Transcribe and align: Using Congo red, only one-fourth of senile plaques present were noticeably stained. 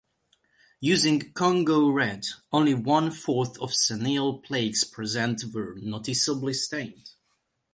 Using 0.79 1.31
Congo 1.33 1.87
red, 1.91 2.25
only 2.51 2.73
one-fourth 2.73 3.59
of 3.59 3.71
senile 3.75 4.39
plaques 4.39 4.83
present 4.83 5.43
were 5.53 5.75
noticeably 5.79 6.53
stained. 6.55 7.11